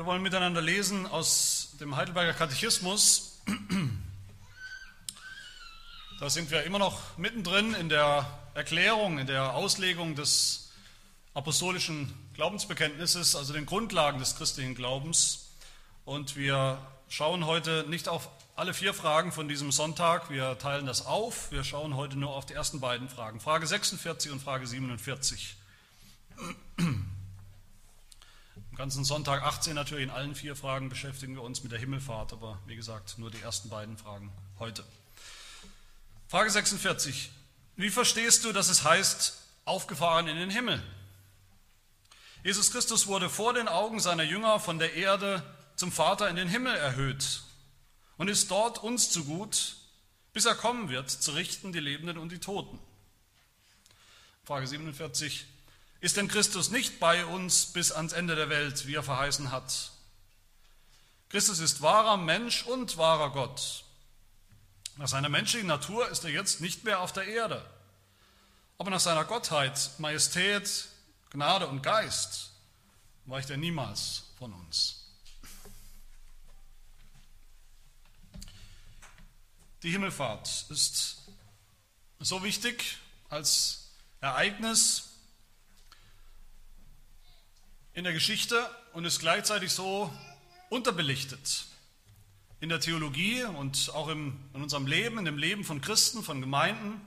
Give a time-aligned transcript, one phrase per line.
[0.00, 3.42] Wir wollen miteinander lesen aus dem Heidelberger Katechismus.
[6.18, 10.70] Da sind wir immer noch mittendrin in der Erklärung, in der Auslegung des
[11.34, 15.50] apostolischen Glaubensbekenntnisses, also den Grundlagen des christlichen Glaubens.
[16.06, 16.78] Und wir
[17.10, 21.52] schauen heute nicht auf alle vier Fragen von diesem Sonntag, wir teilen das auf.
[21.52, 25.56] Wir schauen heute nur auf die ersten beiden Fragen, Frage 46 und Frage 47
[28.80, 32.58] ganzen Sonntag 18 natürlich in allen vier Fragen beschäftigen wir uns mit der Himmelfahrt, aber
[32.64, 34.86] wie gesagt, nur die ersten beiden Fragen heute.
[36.28, 37.30] Frage 46.
[37.76, 40.82] Wie verstehst du, dass es heißt, aufgefahren in den Himmel?
[42.42, 45.42] Jesus Christus wurde vor den Augen seiner Jünger von der Erde
[45.76, 47.42] zum Vater in den Himmel erhöht
[48.16, 49.76] und ist dort uns zu gut,
[50.32, 52.78] bis er kommen wird, zu richten die Lebenden und die Toten.
[54.46, 55.44] Frage 47.
[56.00, 59.92] Ist denn Christus nicht bei uns bis ans Ende der Welt, wie er verheißen hat?
[61.28, 63.84] Christus ist wahrer Mensch und wahrer Gott.
[64.96, 67.64] Nach seiner menschlichen Natur ist er jetzt nicht mehr auf der Erde.
[68.78, 70.88] Aber nach seiner Gottheit, Majestät,
[71.30, 72.50] Gnade und Geist
[73.26, 75.06] weicht er niemals von uns.
[79.82, 81.18] Die Himmelfahrt ist
[82.18, 82.98] so wichtig
[83.28, 85.09] als Ereignis,
[88.00, 90.10] in der Geschichte und ist gleichzeitig so
[90.70, 91.66] unterbelichtet
[92.60, 96.40] in der Theologie und auch im, in unserem Leben, in dem Leben von Christen, von
[96.40, 96.98] Gemeinden,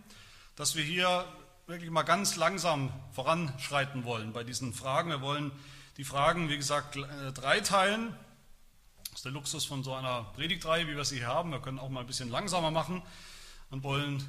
[0.55, 1.25] dass wir hier
[1.65, 5.09] wirklich mal ganz langsam voranschreiten wollen bei diesen Fragen.
[5.09, 5.51] Wir wollen
[5.97, 8.15] die Fragen, wie gesagt, äh, dreiteilen.
[9.05, 11.49] Das ist der Luxus von so einer Predigtreihe, wie wir sie hier haben.
[11.49, 13.01] Wir können auch mal ein bisschen langsamer machen
[13.71, 14.23] und wollen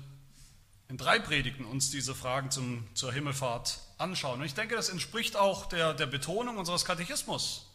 [0.88, 4.40] in drei Predigten uns diese Fragen zum, zur Himmelfahrt anschauen.
[4.40, 7.66] Und ich denke, das entspricht auch der, der Betonung unseres Katechismus.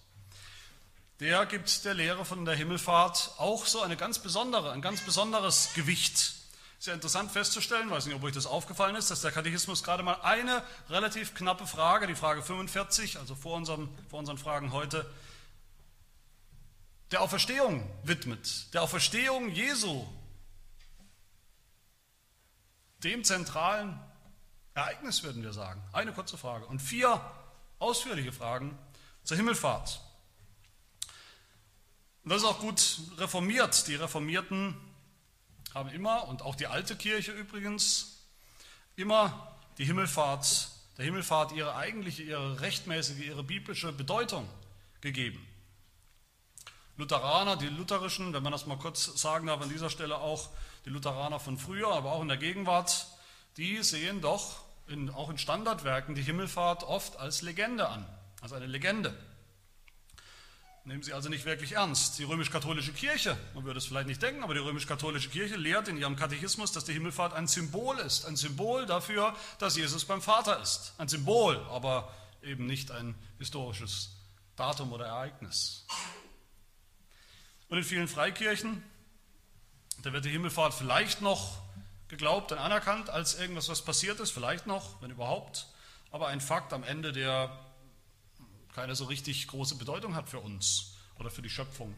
[1.19, 5.71] Der gibt der Lehre von der Himmelfahrt auch so eine ganz besondere, ein ganz besonderes
[5.75, 6.35] Gewicht.
[6.79, 10.21] Sehr interessant festzustellen, weiß nicht, ob euch das aufgefallen ist, dass der Katechismus gerade mal
[10.21, 15.05] eine relativ knappe Frage, die Frage 45, also vor, unserem, vor unseren Fragen heute,
[17.11, 20.07] der Auferstehung widmet, der Auferstehung Jesu,
[23.03, 23.99] dem zentralen
[24.79, 25.83] Ereignis, würden wir sagen.
[25.91, 27.21] Eine kurze Frage und vier
[27.79, 28.77] ausführliche Fragen
[29.23, 29.99] zur Himmelfahrt.
[32.23, 33.87] Und das ist auch gut reformiert.
[33.87, 34.75] Die Reformierten
[35.73, 38.25] haben immer, und auch die alte Kirche übrigens,
[38.95, 44.47] immer die Himmelfahrt, der Himmelfahrt ihre eigentliche, ihre rechtmäßige, ihre biblische Bedeutung
[45.01, 45.45] gegeben.
[46.95, 50.49] Lutheraner, die lutherischen, wenn man das mal kurz sagen darf, an dieser Stelle auch
[50.85, 53.07] die Lutheraner von früher, aber auch in der Gegenwart,
[53.57, 58.05] die sehen doch in, auch in Standardwerken die Himmelfahrt oft als Legende an,
[58.41, 59.15] als eine Legende.
[60.85, 62.17] Nehmen sie also nicht wirklich ernst.
[62.17, 65.97] Die römisch-katholische Kirche, man würde es vielleicht nicht denken, aber die römisch-katholische Kirche lehrt in
[65.97, 68.25] ihrem Katechismus, dass die Himmelfahrt ein Symbol ist.
[68.25, 70.93] Ein Symbol dafür, dass Jesus beim Vater ist.
[70.97, 72.11] Ein Symbol, aber
[72.41, 74.15] eben nicht ein historisches
[74.55, 75.85] Datum oder Ereignis.
[77.67, 78.81] Und in vielen Freikirchen,
[80.01, 81.61] da wird die Himmelfahrt vielleicht noch
[82.09, 85.67] geglaubt und anerkannt als irgendwas, was passiert ist, vielleicht noch, wenn überhaupt,
[86.11, 87.57] aber ein Fakt am Ende, der
[88.73, 91.93] keine so richtig große Bedeutung hat für uns oder für die Schöpfung,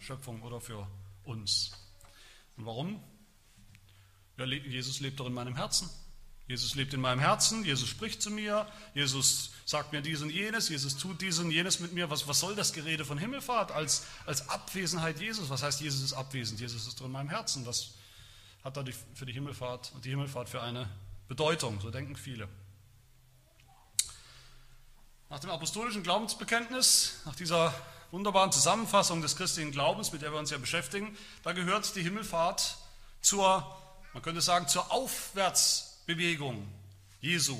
[0.00, 0.86] Schöpfung oder für
[1.24, 1.72] uns.
[2.56, 3.02] Und warum?
[4.38, 5.88] Ja, Jesus lebt doch in meinem Herzen.
[6.48, 10.70] Jesus lebt in meinem Herzen, Jesus spricht zu mir, Jesus sagt mir dies und jenes,
[10.70, 12.08] Jesus tut dies und jenes mit mir.
[12.08, 15.50] Was, was soll das Gerede von Himmelfahrt als, als Abwesenheit Jesus?
[15.50, 16.58] Was heißt, Jesus ist abwesend?
[16.58, 17.66] Jesus ist in meinem Herzen.
[17.66, 17.90] Was,
[18.68, 20.90] hat da die, für die Himmelfahrt und die Himmelfahrt für eine
[21.26, 22.46] Bedeutung, so denken viele.
[25.30, 27.72] Nach dem apostolischen Glaubensbekenntnis, nach dieser
[28.10, 32.76] wunderbaren Zusammenfassung des christlichen Glaubens, mit der wir uns ja beschäftigen, da gehört die Himmelfahrt
[33.22, 33.74] zur,
[34.12, 36.68] man könnte sagen, zur Aufwärtsbewegung
[37.22, 37.58] Jesu.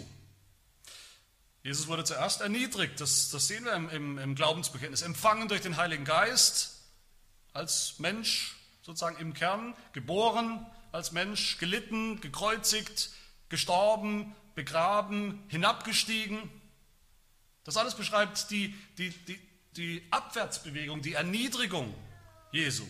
[1.63, 5.79] Jesus wurde zuerst erniedrigt, das, das sehen wir im, im, im Glaubensbekenntnis, empfangen durch den
[5.79, 6.83] Heiligen Geist
[7.55, 13.11] als Mensch sozusagen im Kern, geboren, als Mensch gelitten, gekreuzigt,
[13.49, 16.51] gestorben, begraben, hinabgestiegen.
[17.65, 19.39] Das alles beschreibt die, die, die,
[19.77, 21.95] die Abwärtsbewegung, die Erniedrigung
[22.53, 22.85] Jesu.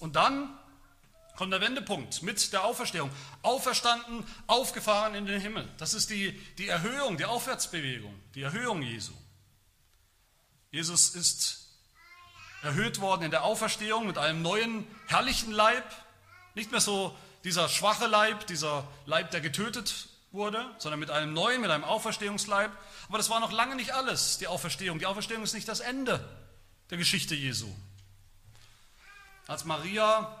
[0.00, 0.58] Und dann
[1.36, 3.10] kommt der Wendepunkt mit der Auferstehung.
[3.42, 5.68] Auferstanden, aufgefahren in den Himmel.
[5.78, 9.12] Das ist die, die Erhöhung, die Aufwärtsbewegung, die Erhöhung Jesu.
[10.70, 11.68] Jesus ist
[12.62, 15.84] erhöht worden in der Auferstehung mit einem neuen, herrlichen Leib,
[16.58, 21.60] nicht mehr so dieser schwache Leib, dieser Leib, der getötet wurde, sondern mit einem neuen,
[21.60, 22.70] mit einem Auferstehungsleib.
[23.08, 24.98] Aber das war noch lange nicht alles, die Auferstehung.
[24.98, 26.22] Die Auferstehung ist nicht das Ende
[26.90, 27.68] der Geschichte Jesu.
[29.46, 30.36] Als Maria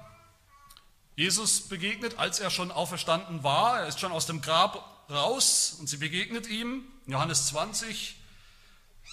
[1.16, 5.88] Jesus begegnet, als er schon auferstanden war, er ist schon aus dem Grab raus und
[5.88, 8.16] sie begegnet ihm, Johannes 20,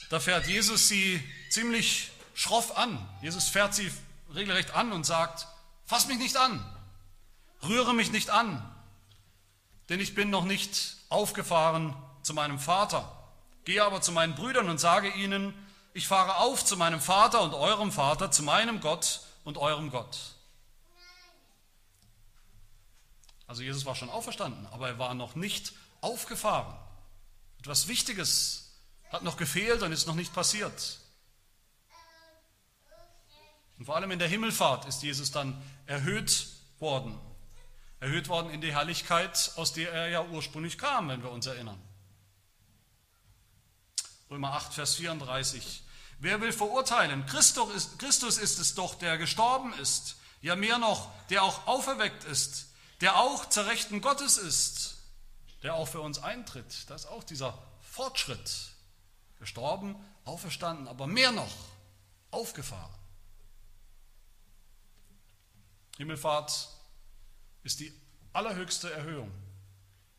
[0.09, 2.97] da fährt Jesus sie ziemlich schroff an.
[3.21, 3.89] Jesus fährt sie
[4.33, 5.47] regelrecht an und sagt,
[5.85, 6.63] fass mich nicht an,
[7.67, 8.63] rühre mich nicht an,
[9.89, 13.11] denn ich bin noch nicht aufgefahren zu meinem Vater.
[13.65, 15.53] Gehe aber zu meinen Brüdern und sage ihnen,
[15.93, 20.35] ich fahre auf zu meinem Vater und eurem Vater, zu meinem Gott und eurem Gott.
[23.47, 26.75] Also Jesus war schon auferstanden, aber er war noch nicht aufgefahren.
[27.59, 28.73] Etwas Wichtiges
[29.11, 30.99] hat noch gefehlt und ist noch nicht passiert.
[33.77, 36.47] Und vor allem in der Himmelfahrt ist Jesus dann erhöht
[36.79, 37.19] worden.
[38.05, 41.81] Erhöht worden in die Herrlichkeit, aus der er ja ursprünglich kam, wenn wir uns erinnern.
[44.29, 45.83] Römer 8, Vers 34.
[46.19, 47.25] Wer will verurteilen?
[47.25, 50.17] Christus ist, Christus ist es doch, der gestorben ist.
[50.41, 52.67] Ja, mehr noch, der auch auferweckt ist,
[53.01, 54.97] der auch zur Rechten Gottes ist,
[55.63, 56.87] der auch für uns eintritt.
[56.91, 58.51] Das ist auch dieser Fortschritt.
[59.39, 61.55] Gestorben, auferstanden, aber mehr noch,
[62.29, 62.93] aufgefahren.
[65.97, 66.74] Himmelfahrt
[67.65, 67.91] ist die
[68.31, 69.31] allerhöchste Erhöhung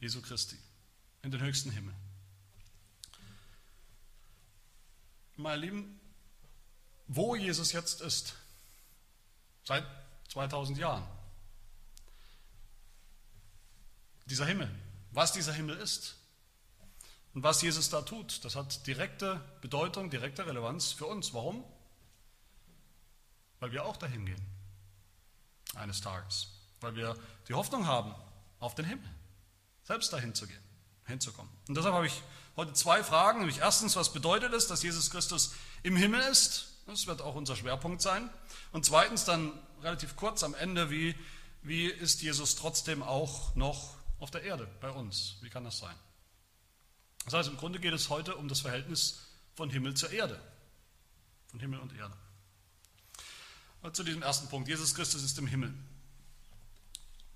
[0.00, 0.58] Jesu Christi
[1.22, 1.94] in den höchsten Himmel.
[5.36, 6.00] Meine Lieben,
[7.06, 8.34] wo Jesus jetzt ist,
[9.64, 9.86] seit
[10.28, 11.06] 2000 Jahren,
[14.26, 14.68] dieser Himmel,
[15.12, 16.16] was dieser Himmel ist
[17.32, 21.32] und was Jesus da tut, das hat direkte Bedeutung, direkte Relevanz für uns.
[21.32, 21.64] Warum?
[23.60, 24.46] Weil wir auch dahin gehen,
[25.74, 26.48] eines Tages,
[26.80, 27.16] weil wir
[27.48, 28.14] die Hoffnung haben
[28.58, 29.08] auf den Himmel,
[29.82, 30.62] selbst dahin zu gehen,
[31.04, 31.50] hinzukommen.
[31.68, 32.22] Und deshalb habe ich
[32.56, 33.40] heute zwei Fragen.
[33.40, 36.68] Nämlich erstens, was bedeutet es, dass Jesus Christus im Himmel ist?
[36.86, 38.30] Das wird auch unser Schwerpunkt sein.
[38.72, 39.52] Und zweitens dann
[39.82, 41.14] relativ kurz am Ende, wie,
[41.62, 45.36] wie ist Jesus trotzdem auch noch auf der Erde bei uns?
[45.42, 45.94] Wie kann das sein?
[47.24, 49.20] Das heißt, im Grunde geht es heute um das Verhältnis
[49.54, 50.40] von Himmel zur Erde.
[51.48, 52.16] Von Himmel und Erde.
[53.92, 54.68] zu diesem ersten Punkt.
[54.68, 55.74] Jesus Christus ist im Himmel.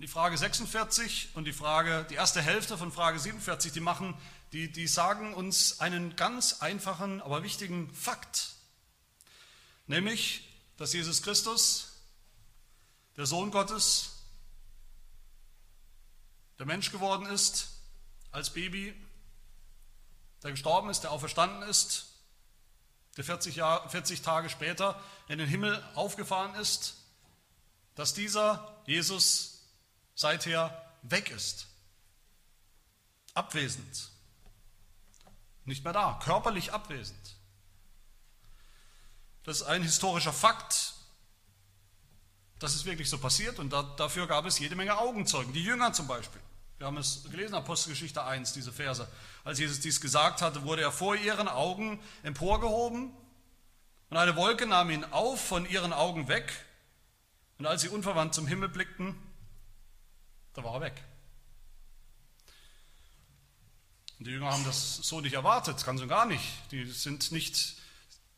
[0.00, 4.14] Die Frage 46 und die Frage, die erste Hälfte von Frage 47, die machen
[4.52, 8.54] die, die sagen uns einen ganz einfachen, aber wichtigen Fakt,
[9.86, 10.48] nämlich,
[10.78, 11.92] dass Jesus Christus,
[13.18, 14.22] der Sohn Gottes,
[16.58, 17.68] der Mensch geworden ist,
[18.32, 18.94] als Baby,
[20.42, 22.06] der gestorben ist, der auferstanden ist,
[23.18, 24.98] der 40, Jahr, 40 Tage später
[25.28, 26.96] in den Himmel aufgefahren ist,
[27.96, 29.49] dass dieser Jesus
[30.14, 31.66] seither weg ist,
[33.34, 34.10] abwesend
[35.70, 37.36] nicht mehr da, körperlich abwesend.
[39.44, 40.94] Das ist ein historischer Fakt.
[42.58, 45.54] Das ist wirklich so passiert und da, dafür gab es jede Menge Augenzeugen.
[45.54, 46.40] Die Jünger zum Beispiel.
[46.76, 49.08] Wir haben es gelesen, Apostelgeschichte 1, diese Verse.
[49.44, 53.12] Als Jesus dies gesagt hatte, wurde er vor ihren Augen emporgehoben
[54.10, 56.52] und eine Wolke nahm ihn auf von ihren Augen weg.
[57.58, 59.14] Und als sie unverwandt zum Himmel blickten,
[60.54, 61.02] da war er weg.
[64.18, 66.44] Und die Jünger haben das so nicht erwartet, ganz und gar nicht.
[66.72, 67.76] Die sind nicht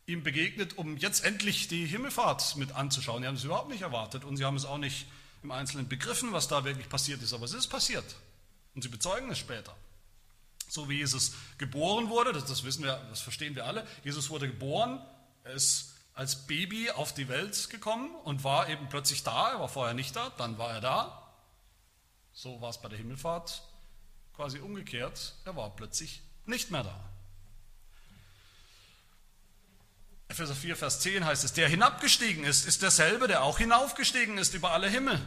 [0.05, 3.21] ihm begegnet, um jetzt endlich die Himmelfahrt mit anzuschauen.
[3.21, 5.07] Die haben es überhaupt nicht erwartet und sie haben es auch nicht
[5.43, 7.33] im Einzelnen begriffen, was da wirklich passiert ist.
[7.33, 8.05] Aber es ist passiert.
[8.75, 9.75] Und sie bezeugen es später.
[10.69, 13.85] So wie Jesus geboren wurde, das, das wissen wir, das verstehen wir alle.
[14.03, 15.05] Jesus wurde geboren,
[15.43, 19.51] er ist als Baby auf die Welt gekommen und war eben plötzlich da.
[19.51, 21.22] Er war vorher nicht da, dann war er da.
[22.33, 23.63] So war es bei der Himmelfahrt
[24.33, 27.09] quasi umgekehrt, er war plötzlich nicht mehr da.
[30.27, 34.55] Epheser 4, Vers 10 heißt es, der hinabgestiegen ist, ist derselbe, der auch hinaufgestiegen ist
[34.55, 35.21] über alle Himmel.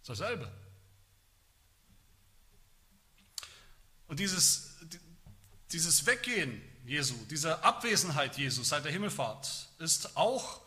[0.00, 0.50] Ist derselbe.
[4.06, 4.78] Und dieses,
[5.72, 10.60] dieses Weggehen Jesu, diese Abwesenheit Jesu seit der Himmelfahrt ist auch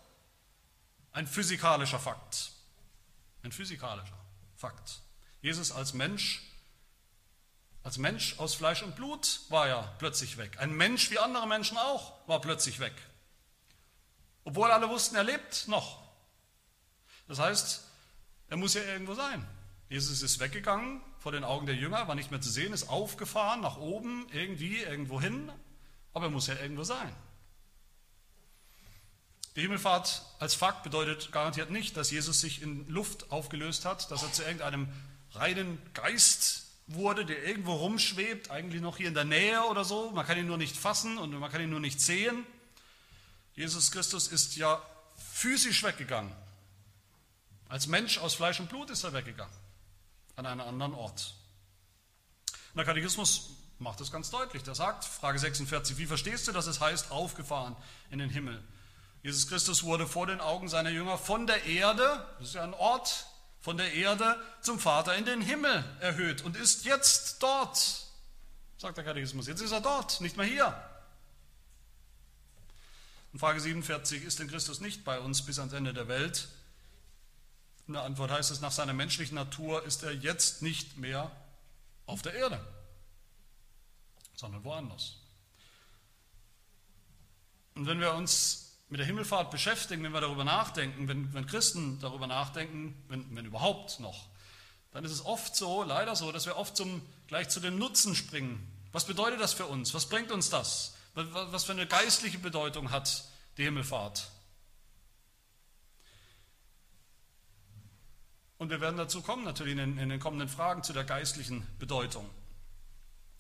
[1.13, 2.51] ein physikalischer Fakt.
[3.43, 4.16] Ein physikalischer
[4.57, 4.99] Fakt.
[5.41, 6.43] Jesus als Mensch
[7.87, 10.59] als Mensch aus Fleisch und Blut war er plötzlich weg.
[10.59, 12.91] Ein Mensch wie andere Menschen auch war plötzlich weg.
[14.43, 16.03] Obwohl alle wussten, er lebt noch.
[17.29, 17.85] Das heißt,
[18.49, 19.47] er muss ja irgendwo sein.
[19.87, 23.61] Jesus ist weggegangen vor den Augen der Jünger, war nicht mehr zu sehen, ist aufgefahren
[23.61, 25.49] nach oben, irgendwie, irgendwo hin,
[26.11, 27.15] aber er muss ja irgendwo sein.
[29.57, 34.21] Die Himmelfahrt als Fakt bedeutet garantiert nicht, dass Jesus sich in Luft aufgelöst hat, dass
[34.21, 34.87] er zu irgendeinem
[35.31, 40.11] reinen Geist wurde, der irgendwo rumschwebt, eigentlich noch hier in der Nähe oder so.
[40.11, 42.45] Man kann ihn nur nicht fassen und man kann ihn nur nicht sehen.
[43.55, 44.79] Jesus Christus ist ja
[45.33, 46.31] physisch weggegangen.
[47.67, 49.55] Als Mensch aus Fleisch und Blut ist er weggegangen,
[50.35, 51.33] an einen anderen Ort.
[52.73, 53.49] Und der Katechismus
[53.79, 54.61] macht das ganz deutlich.
[54.61, 57.75] Der sagt, Frage 46, wie verstehst du, dass es heißt, aufgefahren
[58.11, 58.63] in den Himmel?
[59.23, 62.73] Jesus Christus wurde vor den Augen seiner Jünger von der Erde, das ist ja ein
[62.73, 63.27] Ort,
[63.59, 68.05] von der Erde zum Vater in den Himmel erhöht und ist jetzt dort,
[68.77, 69.47] sagt der Katechismus.
[69.47, 70.89] Jetzt ist er dort, nicht mehr hier.
[73.33, 76.47] Und Frage 47, ist denn Christus nicht bei uns bis ans Ende der Welt?
[77.87, 81.31] In der Antwort heißt es, nach seiner menschlichen Natur ist er jetzt nicht mehr
[82.05, 82.65] auf der Erde,
[84.35, 85.17] sondern woanders.
[87.75, 91.99] Und wenn wir uns mit der Himmelfahrt beschäftigen, wenn wir darüber nachdenken, wenn, wenn Christen
[91.99, 94.27] darüber nachdenken, wenn, wenn überhaupt noch,
[94.91, 98.15] dann ist es oft so, leider so, dass wir oft zum, gleich zu dem Nutzen
[98.15, 98.65] springen.
[98.93, 99.93] Was bedeutet das für uns?
[99.93, 100.93] Was bringt uns das?
[101.17, 103.23] was für eine geistliche Bedeutung hat
[103.57, 104.29] die Himmelfahrt.
[108.59, 111.65] Und wir werden dazu kommen, natürlich in den, in den, kommenden Fragen zu der geistlichen
[111.79, 112.29] Bedeutung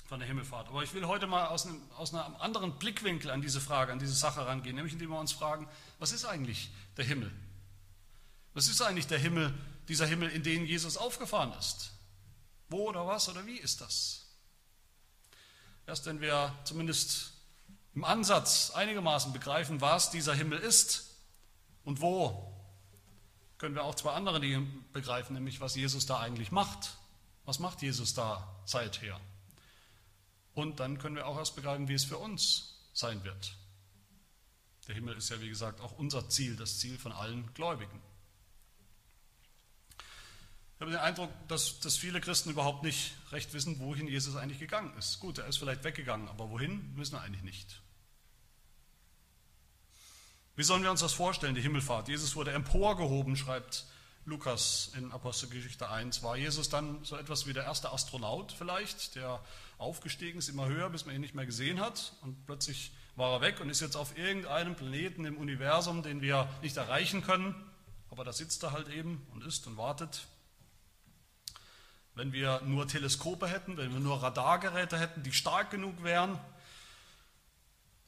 [0.07, 0.69] von der Himmelfahrt.
[0.69, 3.99] Aber ich will heute mal aus einem, aus einem anderen Blickwinkel an diese Frage, an
[3.99, 5.67] diese Sache rangehen, nämlich indem wir uns fragen,
[5.99, 7.31] was ist eigentlich der Himmel?
[8.53, 9.53] Was ist eigentlich der Himmel,
[9.87, 11.91] dieser Himmel, in den Jesus aufgefahren ist?
[12.69, 14.25] Wo oder was oder wie ist das?
[15.85, 17.33] Erst wenn wir zumindest
[17.93, 21.15] im Ansatz einigermaßen begreifen, was dieser Himmel ist
[21.83, 22.53] und wo,
[23.57, 26.97] können wir auch zwei andere Dinge begreifen, nämlich was Jesus da eigentlich macht.
[27.45, 29.19] Was macht Jesus da seither?
[30.57, 33.55] Und dann können wir auch erst begreifen, wie es für uns sein wird.
[34.87, 38.01] Der Himmel ist ja, wie gesagt, auch unser Ziel, das Ziel von allen Gläubigen.
[40.73, 44.57] Ich habe den Eindruck, dass, dass viele Christen überhaupt nicht recht wissen, wohin Jesus eigentlich
[44.57, 45.19] gegangen ist.
[45.19, 47.79] Gut, er ist vielleicht weggegangen, aber wohin, wissen wir eigentlich nicht.
[50.55, 52.07] Wie sollen wir uns das vorstellen, die Himmelfahrt?
[52.07, 53.85] Jesus wurde emporgehoben, schreibt
[54.27, 56.21] Lukas in Apostelgeschichte 1.
[56.21, 59.39] War Jesus dann so etwas wie der erste Astronaut vielleicht, der
[59.77, 63.41] aufgestiegen ist, immer höher, bis man ihn nicht mehr gesehen hat und plötzlich war er
[63.41, 67.55] weg und ist jetzt auf irgendeinem Planeten im Universum, den wir nicht erreichen können,
[68.09, 70.27] aber da sitzt er halt eben und ist und wartet.
[72.13, 76.37] Wenn wir nur Teleskope hätten, wenn wir nur Radargeräte hätten, die stark genug wären,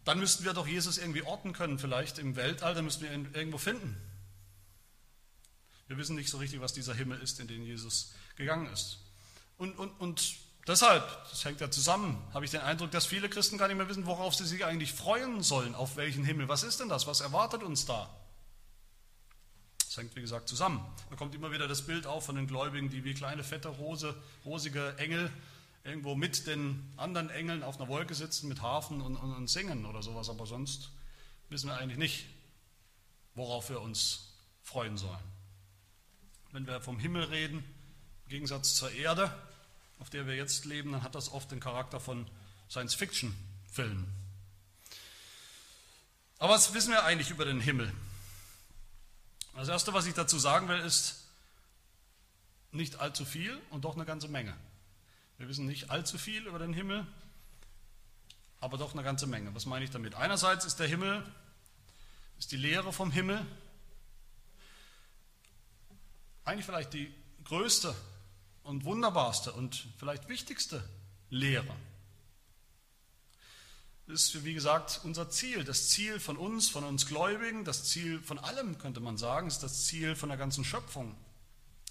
[0.04, 3.30] dann müssten wir doch Jesus irgendwie orten können, vielleicht im Weltall, dann müssten wir ihn
[3.34, 3.96] irgendwo finden.
[5.90, 9.00] Wir wissen nicht so richtig, was dieser Himmel ist, in den Jesus gegangen ist.
[9.58, 10.36] Und, und, und
[10.68, 13.90] deshalb, das hängt ja zusammen, habe ich den Eindruck, dass viele Christen gar nicht mehr
[13.90, 16.48] wissen, worauf sie sich eigentlich freuen sollen, auf welchen Himmel.
[16.48, 17.08] Was ist denn das?
[17.08, 18.08] Was erwartet uns da?
[19.80, 20.86] Das hängt, wie gesagt, zusammen.
[21.10, 24.16] Da kommt immer wieder das Bild auf von den Gläubigen, die wie kleine, fette, rose,
[24.46, 25.32] rosige Engel
[25.84, 29.88] irgendwo mit den anderen Engeln auf einer Wolke sitzen mit Hafen und, und, und singen
[29.88, 30.92] oder sowas, aber sonst
[31.50, 32.26] wissen wir eigentlich nicht,
[33.34, 35.39] worauf wir uns freuen sollen.
[36.52, 37.64] Wenn wir vom Himmel reden,
[38.26, 39.32] im Gegensatz zur Erde,
[40.00, 42.30] auf der wir jetzt leben, dann hat das oft den Charakter von
[42.70, 44.08] Science-Fiction-Filmen.
[46.40, 47.92] Aber was wissen wir eigentlich über den Himmel?
[49.56, 51.26] Das Erste, was ich dazu sagen will, ist
[52.72, 54.56] nicht allzu viel und doch eine ganze Menge.
[55.38, 57.06] Wir wissen nicht allzu viel über den Himmel,
[58.60, 59.54] aber doch eine ganze Menge.
[59.54, 60.16] Was meine ich damit?
[60.16, 61.24] Einerseits ist der Himmel,
[62.38, 63.46] ist die Lehre vom Himmel
[66.50, 67.14] eigentlich vielleicht die
[67.46, 67.96] größte
[68.64, 70.84] und wunderbarste und vielleicht wichtigste
[71.30, 71.76] Lehre.
[74.08, 75.64] Das ist, wie gesagt, unser Ziel.
[75.64, 79.62] Das Ziel von uns, von uns Gläubigen, das Ziel von allem, könnte man sagen, ist
[79.62, 81.16] das Ziel von der ganzen Schöpfung.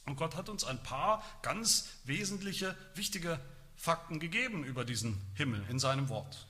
[0.06, 3.38] Und Gott hat uns ein paar ganz wesentliche, wichtige
[3.76, 6.48] Fakten gegeben über diesen Himmel in seinem Wort.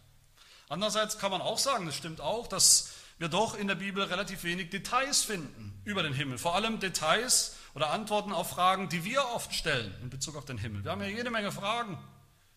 [0.71, 4.45] Andererseits kann man auch sagen, das stimmt auch, dass wir doch in der Bibel relativ
[4.45, 6.38] wenig Details finden über den Himmel.
[6.38, 10.59] Vor allem Details oder Antworten auf Fragen, die wir oft stellen in Bezug auf den
[10.59, 10.83] Himmel.
[10.83, 11.97] Wir haben ja jede Menge Fragen.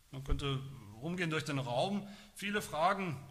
[0.09, 0.59] Man könnte
[0.99, 3.23] rumgehen durch den Raum, viele Fragen,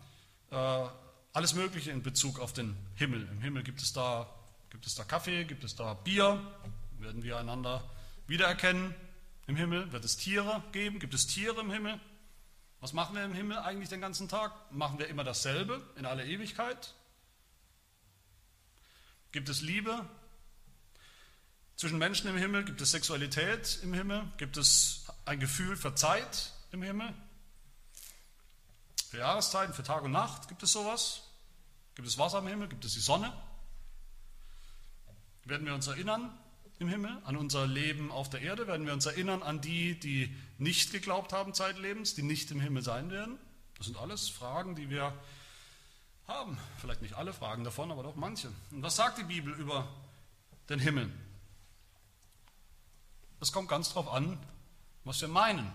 [0.53, 0.87] äh,
[1.33, 3.27] alles Mögliche in Bezug auf den Himmel.
[3.33, 4.33] Im Himmel gibt es da,
[4.71, 6.41] gibt es da Kaffee, gibt es da Bier,
[7.01, 7.83] werden wir einander
[8.29, 8.95] wiedererkennen
[9.49, 9.91] im Himmel?
[9.91, 11.01] Wird es Tiere geben?
[11.01, 11.99] Gibt es Tiere im Himmel?
[12.79, 14.53] Was machen wir im Himmel eigentlich den ganzen Tag?
[14.71, 16.95] Machen wir immer dasselbe in aller Ewigkeit?
[19.33, 20.07] Gibt es Liebe
[21.81, 22.63] zwischen Menschen im Himmel?
[22.67, 24.31] Gibt es Sexualität im Himmel?
[24.37, 27.15] Gibt es ein Gefühl für Zeit im Himmel?
[29.09, 30.49] Für Jahreszeiten, für Tag und Nacht?
[30.49, 31.23] Gibt es sowas?
[31.95, 32.69] Gibt es Wasser im Himmel?
[32.69, 33.33] Gibt es die Sonne?
[35.47, 36.31] Werden wir uns erinnern
[36.81, 38.67] im Himmel, an unser Leben auf der Erde?
[38.67, 42.83] Werden wir uns erinnern an die, die nicht geglaubt haben zeitlebens, die nicht im Himmel
[42.83, 43.39] sein werden?
[43.79, 45.15] Das sind alles Fragen, die wir
[46.29, 46.59] haben.
[46.77, 48.49] Vielleicht nicht alle Fragen davon, aber doch manche.
[48.71, 49.89] Und was sagt die Bibel über
[50.69, 51.11] den Himmel?
[53.41, 54.39] Es kommt ganz darauf an,
[55.05, 55.71] was wir meinen.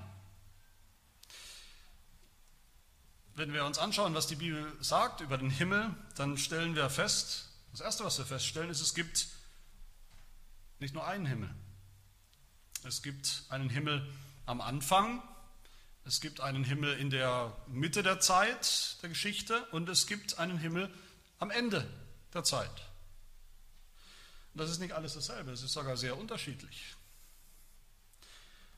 [3.34, 7.50] Wenn wir uns anschauen, was die Bibel sagt über den Himmel, dann stellen wir fest,
[7.72, 9.28] das Erste, was wir feststellen, ist, es gibt
[10.80, 11.54] nicht nur einen Himmel.
[12.84, 14.08] Es gibt einen Himmel
[14.46, 15.22] am Anfang,
[16.06, 20.60] es gibt einen Himmel in der Mitte der Zeit der Geschichte und es gibt einen
[20.60, 20.94] Himmel
[21.40, 21.90] am Ende
[22.34, 22.70] der Zeit.
[24.54, 26.96] Und das ist nicht alles dasselbe, es ist sogar sehr unterschiedlich.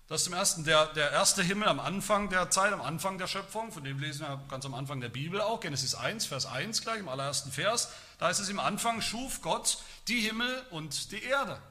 [0.07, 3.27] Das ist zum Ersten der, der erste Himmel am Anfang der Zeit, am Anfang der
[3.27, 6.81] Schöpfung, von dem lesen wir ganz am Anfang der Bibel auch, Genesis 1, Vers 1
[6.81, 7.91] gleich, im allerersten Vers.
[8.17, 11.61] Da heißt es, im Anfang schuf Gott die Himmel und die Erde.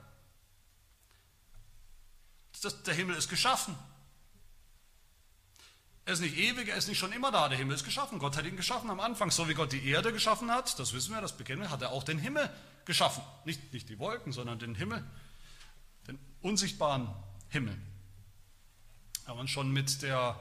[2.61, 3.77] Das, der Himmel ist geschaffen.
[6.05, 7.49] Er ist nicht ewig, er ist nicht schon immer da.
[7.49, 8.19] Der Himmel ist geschaffen.
[8.19, 9.31] Gott hat ihn geschaffen am Anfang.
[9.31, 11.91] So wie Gott die Erde geschaffen hat, das wissen wir, das bekennen wir, hat er
[11.91, 12.49] auch den Himmel
[12.85, 13.23] geschaffen.
[13.45, 15.03] Nicht, nicht die Wolken, sondern den Himmel,
[16.07, 17.09] den unsichtbaren
[17.49, 17.77] Himmel.
[19.27, 20.39] Haben uns schon mit der,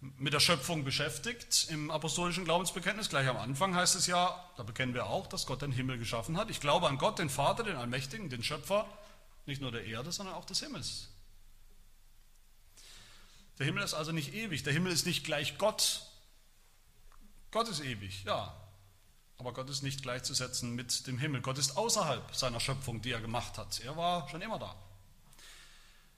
[0.00, 3.08] mit der Schöpfung beschäftigt im apostolischen Glaubensbekenntnis.
[3.08, 6.36] Gleich am Anfang heißt es ja, da bekennen wir auch, dass Gott den Himmel geschaffen
[6.36, 6.48] hat.
[6.48, 8.86] Ich glaube an Gott, den Vater, den Allmächtigen, den Schöpfer,
[9.46, 11.08] nicht nur der Erde, sondern auch des Himmels.
[13.58, 14.62] Der Himmel ist also nicht ewig.
[14.62, 16.02] Der Himmel ist nicht gleich Gott.
[17.50, 18.54] Gott ist ewig, ja.
[19.38, 21.40] Aber Gott ist nicht gleichzusetzen mit dem Himmel.
[21.40, 23.80] Gott ist außerhalb seiner Schöpfung, die er gemacht hat.
[23.80, 24.76] Er war schon immer da.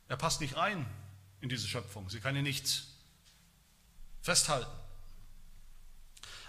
[0.09, 0.85] Er passt nicht rein
[1.43, 2.09] in diese Schöpfung.
[2.09, 2.85] Sie kann ihn nicht
[4.23, 4.71] festhalten.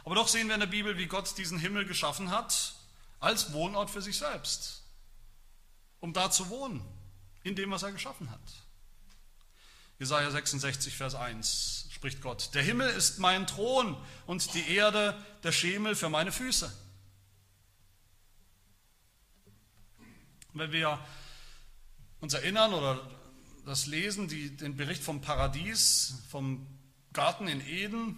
[0.06, 2.76] Aber doch sehen wir in der Bibel, wie Gott diesen Himmel geschaffen hat
[3.20, 4.84] als Wohnort für sich selbst,
[6.00, 6.86] um da zu wohnen,
[7.44, 8.40] in dem, was er geschaffen hat.
[9.98, 13.98] Jesaja 66, Vers 1 spricht Gott: Der Himmel ist mein Thron
[14.28, 16.72] und die Erde der Schemel für meine Füße.
[20.54, 21.00] Wenn wir
[22.20, 23.10] uns erinnern oder
[23.66, 26.68] das lesen, die, den Bericht vom Paradies, vom
[27.14, 28.18] Garten in Eden,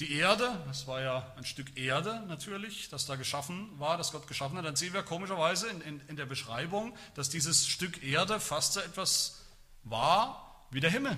[0.00, 4.26] die Erde, das war ja ein Stück Erde natürlich, das da geschaffen war, das Gott
[4.26, 8.40] geschaffen hat, dann sehen wir komischerweise in, in, in der Beschreibung, dass dieses Stück Erde
[8.40, 9.42] fast so etwas
[9.84, 11.16] war wie der Himmel,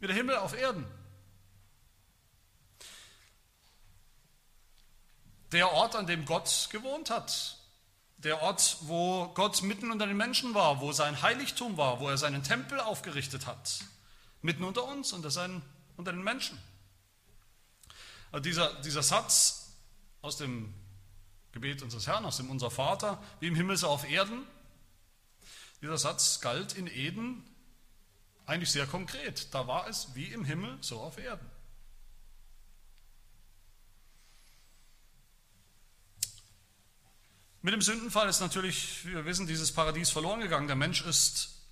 [0.00, 0.86] wie der Himmel auf Erden.
[5.52, 7.58] Der Ort, an dem Gott gewohnt hat,
[8.24, 12.16] der Ort, wo Gott mitten unter den Menschen war, wo sein Heiligtum war, wo er
[12.16, 13.84] seinen Tempel aufgerichtet hat,
[14.40, 15.62] mitten unter uns, unter, seinen,
[15.96, 16.58] unter den Menschen.
[18.32, 19.74] Also dieser, dieser Satz
[20.22, 20.72] aus dem
[21.52, 24.46] Gebet unseres Herrn, aus dem Unser Vater, wie im Himmel so auf Erden,
[25.82, 27.44] dieser Satz galt in Eden
[28.46, 29.54] eigentlich sehr konkret.
[29.54, 31.48] Da war es wie im Himmel so auf Erden.
[37.64, 40.66] Mit dem Sündenfall ist natürlich, wie wir wissen, dieses Paradies verloren gegangen.
[40.66, 41.62] Der Mensch ist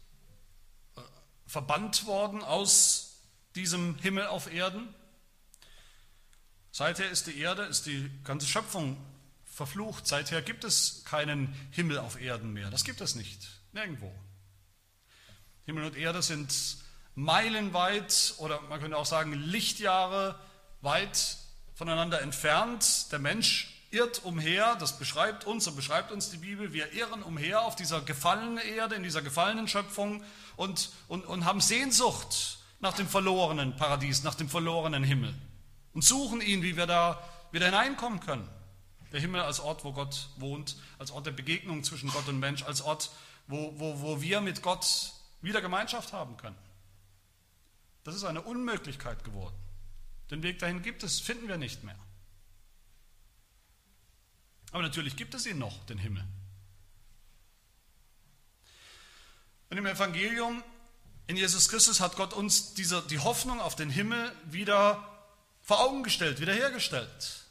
[0.96, 1.02] äh,
[1.46, 3.18] verbannt worden aus
[3.56, 4.88] diesem Himmel auf Erden.
[6.70, 8.96] Seither ist die Erde, ist die ganze Schöpfung
[9.44, 10.06] verflucht.
[10.06, 12.70] Seither gibt es keinen Himmel auf Erden mehr.
[12.70, 13.46] Das gibt es nicht.
[13.72, 14.10] Nirgendwo.
[15.66, 16.78] Himmel und Erde sind
[17.16, 20.40] meilenweit oder man könnte auch sagen Lichtjahre
[20.80, 21.36] weit
[21.74, 23.12] voneinander entfernt.
[23.12, 26.72] Der Mensch irrt umher, das beschreibt uns und beschreibt uns die Bibel.
[26.72, 30.24] Wir irren umher auf dieser gefallenen Erde, in dieser gefallenen Schöpfung
[30.56, 35.34] und, und, und haben Sehnsucht nach dem verlorenen Paradies, nach dem verlorenen Himmel
[35.92, 38.48] und suchen ihn, wie wir da wieder hineinkommen können.
[39.12, 42.62] Der Himmel als Ort, wo Gott wohnt, als Ort der Begegnung zwischen Gott und Mensch,
[42.62, 43.10] als Ort,
[43.46, 46.56] wo, wo, wo wir mit Gott wieder Gemeinschaft haben können.
[48.04, 49.54] Das ist eine Unmöglichkeit geworden.
[50.30, 51.98] Den Weg dahin gibt es, finden wir nicht mehr.
[54.72, 56.24] Aber natürlich gibt es ihn noch, den Himmel.
[59.70, 60.62] Und im Evangelium
[61.26, 65.08] in Jesus Christus hat Gott uns diese, die Hoffnung auf den Himmel wieder
[65.62, 67.44] vor Augen gestellt, wiederhergestellt.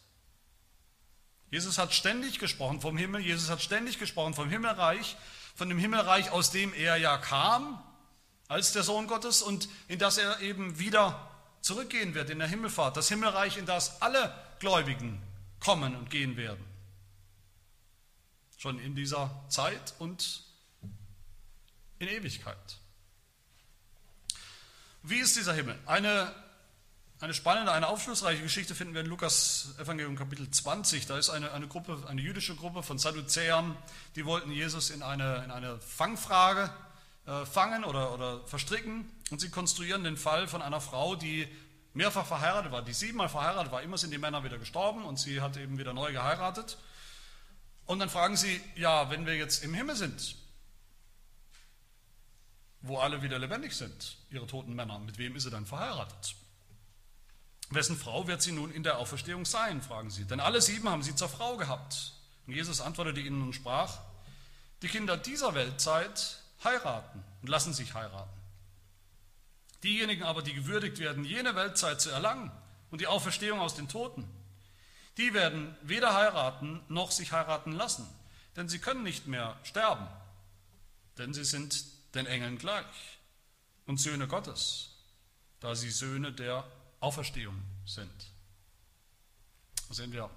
[1.49, 5.17] Jesus hat ständig gesprochen vom Himmel, Jesus hat ständig gesprochen vom Himmelreich,
[5.55, 7.81] von dem Himmelreich, aus dem er ja kam,
[8.47, 11.29] als der Sohn Gottes und in das er eben wieder
[11.61, 12.97] zurückgehen wird in der Himmelfahrt.
[12.97, 15.21] Das Himmelreich, in das alle Gläubigen
[15.59, 16.70] kommen und gehen werden.
[18.61, 20.43] Schon in dieser Zeit und
[21.97, 22.77] in Ewigkeit.
[25.01, 25.79] Wie ist dieser Himmel?
[25.87, 26.31] Eine
[27.19, 31.07] eine spannende, eine aufschlussreiche Geschichte finden wir in Lukas Evangelium Kapitel 20.
[31.07, 33.75] Da ist eine, eine Gruppe, eine jüdische Gruppe von Sadduzäern,
[34.15, 36.71] die wollten Jesus in eine, in eine Fangfrage
[37.25, 39.09] äh, fangen oder, oder verstricken.
[39.31, 41.47] Und sie konstruieren den Fall von einer Frau, die
[41.95, 45.41] mehrfach verheiratet war, die siebenmal verheiratet war, immer sind die Männer wieder gestorben und sie
[45.41, 46.77] hat eben wieder neu geheiratet.
[47.91, 50.37] Und dann fragen sie, ja, wenn wir jetzt im Himmel sind,
[52.79, 56.35] wo alle wieder lebendig sind, ihre toten Männer, mit wem ist sie dann verheiratet?
[57.69, 60.23] Wessen Frau wird sie nun in der Auferstehung sein, fragen sie.
[60.23, 62.13] Denn alle sieben haben sie zur Frau gehabt.
[62.47, 63.99] Und Jesus antwortete ihnen und sprach,
[64.83, 68.39] die Kinder dieser Weltzeit heiraten und lassen sich heiraten.
[69.83, 72.53] Diejenigen aber, die gewürdigt werden, jene Weltzeit zu erlangen
[72.89, 74.29] und die Auferstehung aus den Toten,
[75.17, 78.07] die werden weder heiraten noch sich heiraten lassen,
[78.55, 80.07] denn sie können nicht mehr sterben,
[81.17, 83.19] denn sie sind den Engeln gleich
[83.85, 84.89] und Söhne Gottes,
[85.59, 86.65] da sie Söhne der
[86.99, 88.31] Auferstehung sind.
[89.87, 90.29] Da sehen wir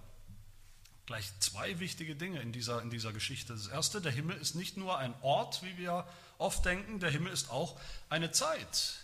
[1.06, 3.52] gleich zwei wichtige Dinge in dieser, in dieser Geschichte.
[3.52, 6.06] Das erste, der Himmel ist nicht nur ein Ort, wie wir
[6.38, 9.00] oft denken, der Himmel ist auch eine Zeit.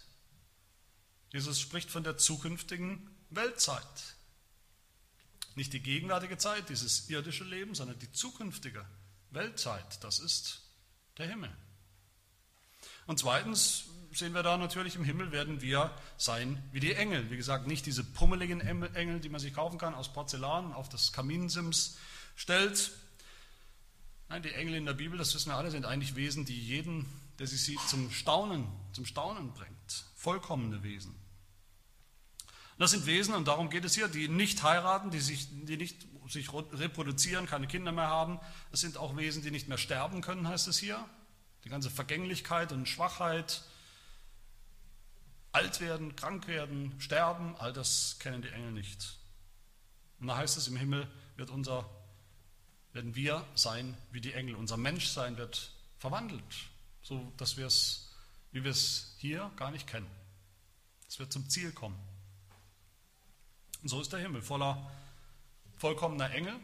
[1.33, 3.85] Jesus spricht von der zukünftigen Weltzeit.
[5.61, 8.83] Nicht die gegenwärtige Zeit, dieses irdische Leben, sondern die zukünftige
[9.31, 10.03] Weltzeit.
[10.03, 10.63] Das ist
[11.19, 11.55] der Himmel.
[13.07, 17.31] Und zweitens sehen wir da natürlich, im Himmel werden wir sein wie die Engel.
[17.31, 21.13] Wie gesagt, nicht diese pummeligen Engel, die man sich kaufen kann aus Porzellan, auf das
[21.13, 21.99] Kaminsims
[22.37, 22.93] stellt.
[24.31, 27.05] Nein, die Engel in der Bibel, das wissen wir alle, sind eigentlich Wesen, die jeden,
[27.39, 30.07] der sie sieht, zum Staunen, zum Staunen bringt.
[30.17, 31.15] Vollkommene Wesen.
[32.81, 36.07] Das sind Wesen, und darum geht es hier, die nicht heiraten, die, sich, die nicht
[36.29, 38.41] sich reproduzieren, keine Kinder mehr haben.
[38.73, 41.07] Es sind auch Wesen, die nicht mehr sterben können, heißt es hier.
[41.65, 43.65] Die ganze Vergänglichkeit und Schwachheit,
[45.53, 49.19] alt werden, krank werden, sterben, all das kennen die Engel nicht.
[50.19, 51.85] Und da heißt es, im Himmel wird unser,
[52.95, 54.55] werden wir sein wie die Engel.
[54.55, 56.71] Unser Menschsein wird verwandelt,
[57.03, 58.15] so dass wir es,
[58.53, 60.11] wie wir es hier gar nicht kennen.
[61.07, 62.10] Es wird zum Ziel kommen.
[63.83, 64.91] Und so ist der Himmel voller
[65.77, 66.55] vollkommener Engel,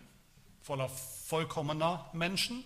[0.62, 2.64] voller vollkommener Menschen,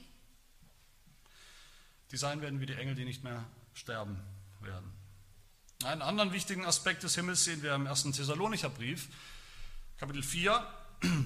[2.10, 4.20] die sein werden wie die Engel, die nicht mehr sterben
[4.60, 4.92] werden.
[5.84, 9.08] Einen anderen wichtigen Aspekt des Himmels sehen wir im ersten Thessalonicher Brief,
[9.98, 10.66] Kapitel 4.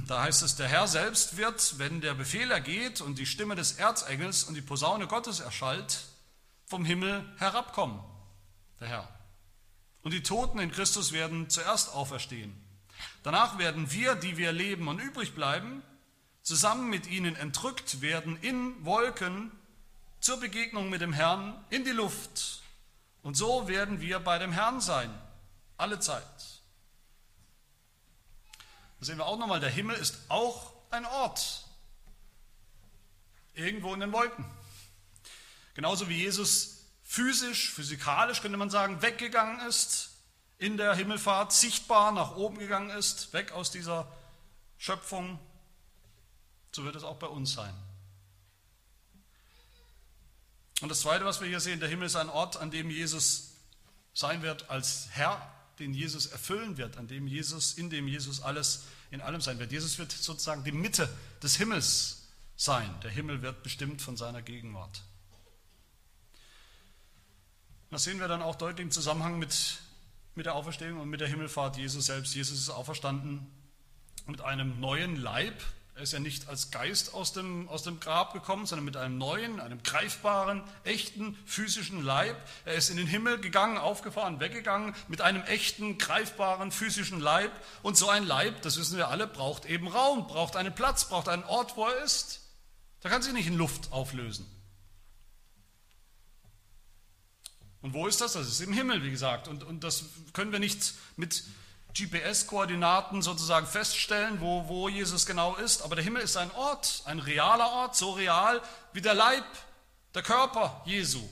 [0.06, 3.72] Da heißt es, der Herr selbst wird, wenn der Befehl ergeht und die Stimme des
[3.72, 6.04] Erzengels und die Posaune Gottes erschallt,
[6.66, 7.98] vom Himmel herabkommen,
[8.78, 9.08] der Herr.
[10.02, 12.63] Und die Toten in Christus werden zuerst auferstehen.
[13.23, 15.83] Danach werden wir, die wir leben und übrig bleiben,
[16.43, 19.51] zusammen mit ihnen entrückt werden in Wolken
[20.21, 22.62] zur Begegnung mit dem Herrn in die Luft.
[23.23, 25.11] Und so werden wir bei dem Herrn sein,
[25.77, 26.23] alle Zeit.
[29.01, 31.64] Da sehen wir auch nochmal, der Himmel ist auch ein Ort,
[33.55, 34.45] irgendwo in den Wolken.
[35.75, 40.13] Genauso wie Jesus physisch, physikalisch könnte man sagen, weggegangen ist
[40.59, 44.11] in der Himmelfahrt, sichtbar nach oben gegangen ist, weg aus dieser
[44.79, 45.38] Schöpfung,
[46.73, 47.75] so wird es auch bei uns sein.
[50.81, 53.53] Und das Zweite, was wir hier sehen, der Himmel ist ein Ort, an dem Jesus
[54.12, 58.85] sein wird als Herr, den Jesus erfüllen wird, an dem Jesus, in dem Jesus alles
[59.11, 59.73] in allem sein wird.
[59.73, 61.09] Jesus wird sozusagen die Mitte
[61.43, 62.95] des Himmels sein.
[63.03, 65.03] Der Himmel wird bestimmt von seiner Gegenwart.
[67.90, 69.79] Das sehen wir dann auch deutlich im Zusammenhang mit,
[70.35, 72.35] mit der Auferstehung und mit der Himmelfahrt Jesus selbst.
[72.35, 73.47] Jesus ist auferstanden
[74.27, 75.62] mit einem neuen Leib,
[75.97, 79.16] er ist ja nicht als Geist aus dem, aus dem Grab gekommen, sondern mit einem
[79.16, 82.37] neuen, einem greifbaren, echten, physischen Leib.
[82.64, 87.53] Er ist in den Himmel gegangen, aufgefahren, weggegangen mit einem echten, greifbaren, physischen Leib.
[87.83, 91.29] Und so ein Leib, das wissen wir alle, braucht eben Raum, braucht einen Platz, braucht
[91.29, 92.40] einen Ort, wo er ist.
[93.01, 94.51] Da kann sich nicht in Luft auflösen.
[97.85, 98.33] Und wo ist das?
[98.33, 99.47] Das ist im Himmel, wie gesagt.
[99.47, 101.44] Und, und das können wir nicht mit
[101.92, 105.83] GPS-Koordinaten sozusagen feststellen, wo, wo Jesus genau ist.
[105.83, 108.62] Aber der Himmel ist ein Ort, ein realer Ort, so real
[108.94, 109.44] wie der Leib,
[110.14, 111.29] der Körper Jesu.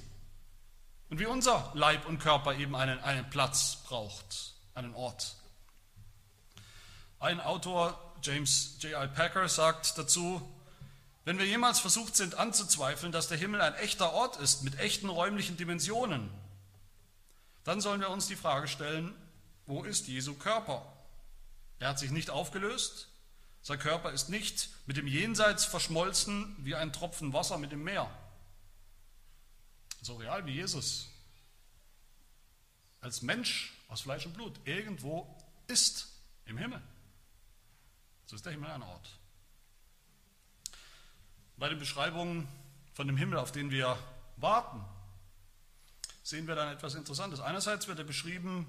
[1.09, 5.37] Und wie unser Leib und Körper eben einen, einen Platz braucht, einen Ort.
[7.19, 9.09] Ein Autor, James J.I.
[9.09, 10.47] Packer, sagt dazu,
[11.25, 15.09] wenn wir jemals versucht sind anzuzweifeln, dass der Himmel ein echter Ort ist mit echten
[15.09, 16.29] räumlichen Dimensionen,
[17.65, 19.15] dann sollen wir uns die Frage stellen,
[19.67, 20.93] wo ist Jesu Körper?
[21.79, 23.09] Er hat sich nicht aufgelöst.
[23.63, 28.11] Sein Körper ist nicht mit dem Jenseits verschmolzen wie ein Tropfen Wasser mit dem Meer.
[30.01, 31.09] So real wie Jesus.
[33.01, 35.33] Als Mensch aus Fleisch und Blut irgendwo
[35.69, 36.09] ist
[36.47, 36.83] im Himmel.
[38.27, 39.09] So ist der Himmel ein Ort.
[41.57, 42.49] Bei den Beschreibungen
[42.95, 43.97] von dem Himmel, auf den wir
[44.37, 44.85] warten,
[46.23, 47.41] sehen wir dann etwas Interessantes.
[47.41, 48.67] Einerseits wird er beschrieben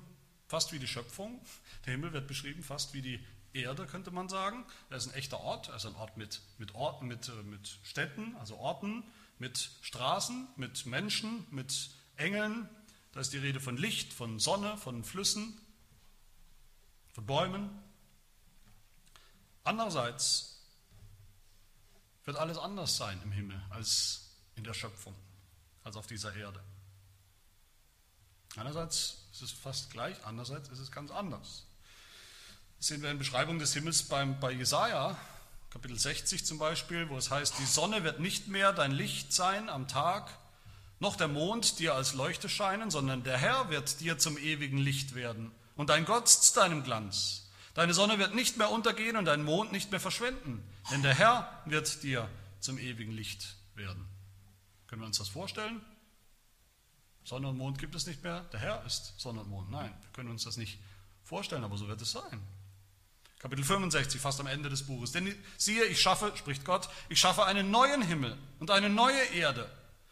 [0.48, 1.42] fast wie die Schöpfung.
[1.86, 4.66] Der Himmel wird beschrieben fast wie die Erde, könnte man sagen.
[4.90, 8.36] Er ist ein echter Ort, ist ein Ort mit, mit, Orten, mit, äh, mit Städten,
[8.38, 9.04] also Orten,
[9.38, 12.70] mit Straßen, mit Menschen, mit Engeln.
[13.12, 15.60] Da ist die Rede von Licht, von Sonne, von Flüssen,
[17.14, 17.70] von Bäumen.
[19.64, 20.62] Andererseits
[22.26, 25.14] wird alles anders sein im Himmel als in der Schöpfung,
[25.84, 26.64] als auf dieser Erde.
[28.56, 31.66] Einerseits ist es fast gleich, andererseits ist es ganz anders.
[32.78, 35.18] Das sehen wir in Beschreibung des Himmels beim, bei Jesaja,
[35.72, 39.70] Kapitel 60 zum Beispiel, wo es heißt: Die Sonne wird nicht mehr dein Licht sein
[39.70, 40.30] am Tag,
[41.00, 45.16] noch der Mond dir als Leuchte scheinen, sondern der Herr wird dir zum ewigen Licht
[45.16, 47.50] werden und dein Gott zu deinem Glanz.
[47.74, 51.64] Deine Sonne wird nicht mehr untergehen und dein Mond nicht mehr verschwinden, denn der Herr
[51.66, 54.08] wird dir zum ewigen Licht werden.
[54.86, 55.82] Können wir uns das vorstellen?
[57.24, 59.72] Sonne und Mond gibt es nicht mehr, der Herr ist Sonne und Mond.
[59.72, 60.80] Nein, wir können uns das nicht
[61.24, 62.42] vorstellen, aber so wird es sein.
[63.40, 65.12] Kapitel 65, fast am Ende des Buches.
[65.12, 69.70] Denn siehe, ich schaffe, spricht Gott, ich schaffe einen neuen Himmel und eine neue Erde,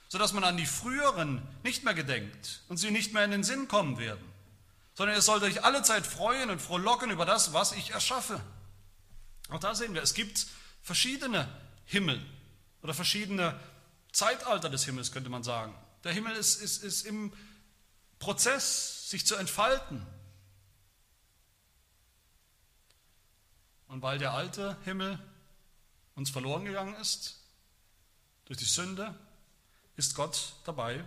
[0.10, 3.68] sodass man an die früheren nicht mehr gedenkt und sie nicht mehr in den Sinn
[3.70, 4.26] kommen werden,
[4.94, 8.42] sondern ihr sollt euch alle Zeit freuen und frohlocken über das, was ich erschaffe.
[9.50, 10.48] Auch da sehen wir, es gibt
[10.82, 11.48] verschiedene
[11.86, 12.22] Himmel
[12.82, 13.58] oder verschiedene
[14.12, 15.74] Zeitalter des Himmels, könnte man sagen.
[16.04, 17.34] Der Himmel ist, ist, ist im
[18.20, 20.06] Prozess, sich zu entfalten.
[23.88, 25.20] Und weil der alte Himmel
[26.16, 27.40] uns verloren gegangen ist,
[28.46, 29.18] durch die Sünde,
[29.96, 31.04] ist Gott dabei,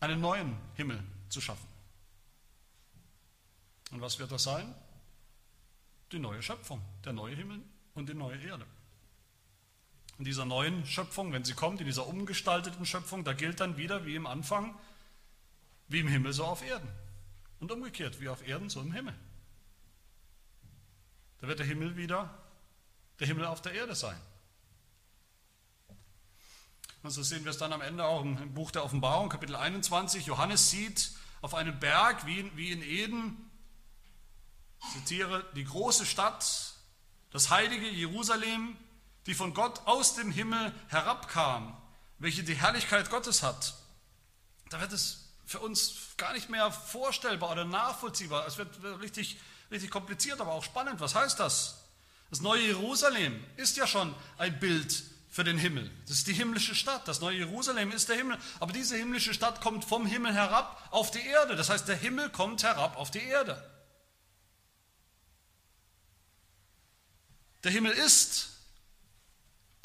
[0.00, 1.66] einen neuen Himmel zu schaffen.
[3.90, 4.74] Und was wird das sein?
[6.12, 7.62] Die neue Schöpfung, der neue Himmel
[7.94, 8.66] und die neue Erde
[10.18, 14.06] in dieser neuen Schöpfung, wenn sie kommt, in dieser umgestalteten Schöpfung, da gilt dann wieder
[14.06, 14.78] wie im Anfang,
[15.88, 16.88] wie im Himmel so auf Erden.
[17.60, 19.14] Und umgekehrt, wie auf Erden so im Himmel.
[21.40, 22.42] Da wird der Himmel wieder
[23.18, 24.20] der Himmel auf der Erde sein.
[27.02, 30.26] Und so sehen wir es dann am Ende auch im Buch der Offenbarung, Kapitel 21.
[30.26, 33.50] Johannes sieht auf einem Berg wie in, wie in Eden,
[34.92, 36.74] zitiere, die große Stadt,
[37.30, 38.76] das heilige Jerusalem,
[39.26, 41.76] die von Gott aus dem Himmel herabkam,
[42.18, 43.74] welche die Herrlichkeit Gottes hat,
[44.70, 48.46] da wird es für uns gar nicht mehr vorstellbar oder nachvollziehbar.
[48.46, 49.38] Es wird richtig,
[49.70, 51.00] richtig kompliziert, aber auch spannend.
[51.00, 51.84] Was heißt das?
[52.30, 55.88] Das neue Jerusalem ist ja schon ein Bild für den Himmel.
[56.08, 57.06] Das ist die himmlische Stadt.
[57.06, 58.38] Das neue Jerusalem ist der Himmel.
[58.58, 61.54] Aber diese himmlische Stadt kommt vom Himmel herab auf die Erde.
[61.54, 63.62] Das heißt, der Himmel kommt herab auf die Erde.
[67.62, 68.55] Der Himmel ist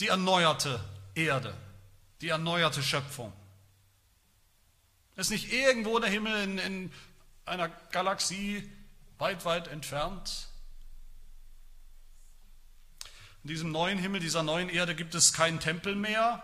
[0.02, 0.84] die erneuerte
[1.14, 1.54] Erde,
[2.22, 3.32] die erneuerte Schöpfung.
[5.16, 6.92] Es ist nicht irgendwo der Himmel in, in
[7.46, 8.68] einer Galaxie
[9.20, 10.48] weit, weit entfernt.
[13.44, 16.44] In diesem neuen Himmel, dieser neuen Erde gibt es keinen Tempel mehr,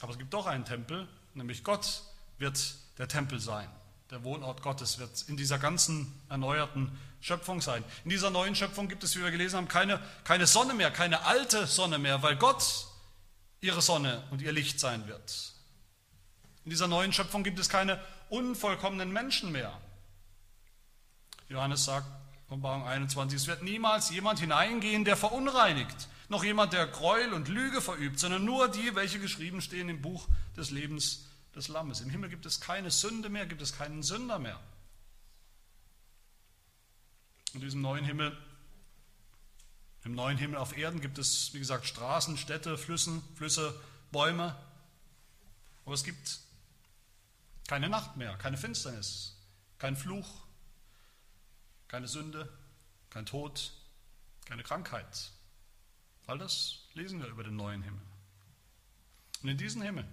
[0.00, 2.02] aber es gibt doch einen Tempel, nämlich Gott
[2.38, 3.68] wird der Tempel sein.
[4.10, 7.84] Der Wohnort Gottes wird in dieser ganzen erneuerten Schöpfung sein.
[8.02, 11.24] In dieser neuen Schöpfung gibt es, wie wir gelesen haben, keine, keine Sonne mehr, keine
[11.26, 12.86] alte Sonne mehr, weil Gott
[13.60, 15.52] ihre Sonne und ihr Licht sein wird.
[16.64, 19.80] In dieser neuen Schöpfung gibt es keine unvollkommenen Menschen mehr.
[21.48, 22.06] Johannes sagt,
[22.48, 27.80] Offenbarung 21, es wird niemals jemand hineingehen, der verunreinigt, noch jemand, der Gräuel und Lüge
[27.80, 32.00] verübt, sondern nur die, welche geschrieben stehen im Buch des Lebens des Lammes.
[32.00, 34.60] Im Himmel gibt es keine Sünde mehr, gibt es keinen Sünder mehr.
[37.52, 38.36] In diesem neuen Himmel,
[40.04, 43.78] im neuen Himmel auf Erden gibt es, wie gesagt, Straßen, Städte, Flüssen, Flüsse,
[44.12, 44.56] Bäume.
[45.84, 46.40] Aber es gibt
[47.66, 49.36] keine Nacht mehr, keine Finsternis,
[49.78, 50.44] kein Fluch,
[51.88, 52.48] keine Sünde,
[53.10, 53.72] kein Tod,
[54.44, 55.32] keine Krankheit.
[56.26, 58.02] All das lesen wir über den neuen Himmel.
[59.42, 60.06] Und in diesen Himmel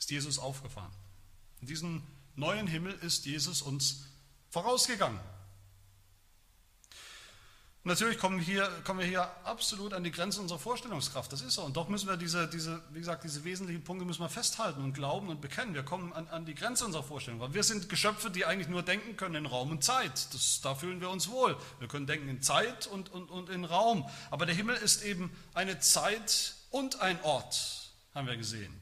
[0.00, 0.90] ist Jesus aufgefahren.
[1.60, 2.02] In diesen
[2.34, 4.06] neuen Himmel ist Jesus uns
[4.50, 5.20] vorausgegangen.
[7.82, 11.62] Natürlich kommen, hier, kommen wir hier absolut an die Grenze unserer Vorstellungskraft, das ist so.
[11.62, 14.92] Und doch müssen wir diese, diese, wie gesagt, diese wesentlichen Punkte müssen wir festhalten und
[14.92, 15.74] glauben und bekennen.
[15.74, 18.82] Wir kommen an, an die Grenze unserer Vorstellung, weil wir sind Geschöpfe, die eigentlich nur
[18.82, 20.34] denken können in Raum und Zeit.
[20.34, 21.56] Das, da fühlen wir uns wohl.
[21.78, 24.06] Wir können denken in Zeit und, und, und in Raum.
[24.30, 28.79] Aber der Himmel ist eben eine Zeit und ein Ort, haben wir gesehen.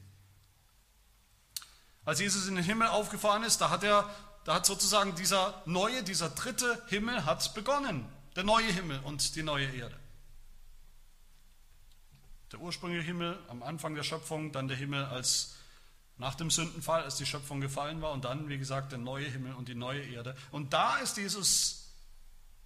[2.09, 4.09] Als Jesus in den Himmel aufgefahren ist, da hat er,
[4.43, 8.03] da hat sozusagen dieser neue, dieser dritte Himmel hat begonnen.
[8.35, 9.95] Der neue Himmel und die neue Erde.
[12.51, 15.53] Der ursprüngliche Himmel am Anfang der Schöpfung, dann der Himmel als
[16.17, 19.53] nach dem Sündenfall, als die Schöpfung gefallen war und dann, wie gesagt, der neue Himmel
[19.53, 20.35] und die neue Erde.
[20.49, 21.91] Und da ist Jesus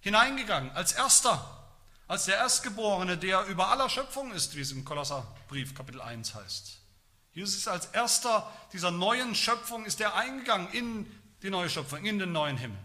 [0.00, 1.68] hineingegangen, als erster,
[2.08, 6.83] als der Erstgeborene, der über aller Schöpfung ist, wie es im Kolosserbrief Kapitel 1 heißt.
[7.34, 12.18] Jesus ist als erster dieser neuen Schöpfung, ist er eingegangen in die neue Schöpfung, in
[12.18, 12.78] den neuen Himmel.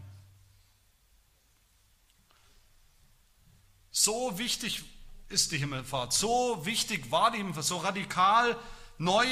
[3.91, 4.83] So wichtig
[5.29, 8.57] ist die Himmelfahrt, so wichtig war die Himmelfahrt, so radikal
[8.97, 9.27] neu,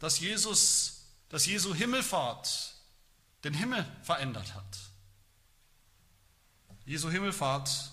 [0.00, 2.74] dass Jesus, dass Jesu Himmelfahrt
[3.44, 4.78] den Himmel verändert hat.
[6.84, 7.92] Jesu Himmelfahrt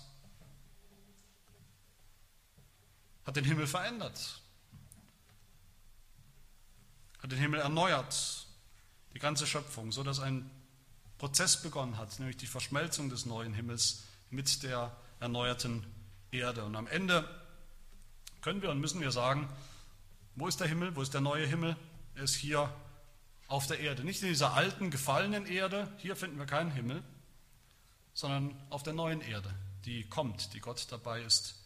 [3.24, 4.40] hat den Himmel verändert,
[7.26, 8.46] hat den Himmel erneuert,
[9.12, 10.48] die ganze Schöpfung, so dass ein
[11.18, 15.84] Prozess begonnen hat, nämlich die Verschmelzung des neuen Himmels mit der erneuerten
[16.30, 16.64] Erde.
[16.64, 17.28] Und am Ende
[18.42, 19.48] können wir und müssen wir sagen,
[20.36, 21.76] wo ist der Himmel, wo ist der neue Himmel?
[22.14, 22.72] Er ist hier
[23.48, 24.04] auf der Erde.
[24.04, 27.02] Nicht in dieser alten, gefallenen Erde, hier finden wir keinen Himmel,
[28.14, 29.52] sondern auf der neuen Erde,
[29.84, 31.56] die kommt, die Gott dabei ist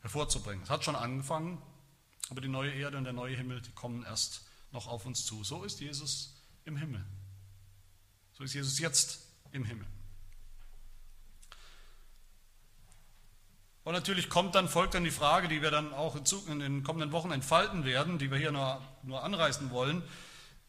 [0.00, 0.64] hervorzubringen.
[0.64, 1.62] Es hat schon angefangen,
[2.30, 5.44] aber die neue Erde und der neue Himmel, die kommen erst noch auf uns zu.
[5.44, 6.34] So ist Jesus
[6.64, 7.04] im Himmel.
[8.32, 9.20] So ist Jesus jetzt
[9.52, 9.86] im Himmel.
[13.84, 16.16] Und natürlich kommt dann, folgt dann die Frage, die wir dann auch
[16.48, 20.02] in den kommenden Wochen entfalten werden, die wir hier nur, nur anreißen wollen.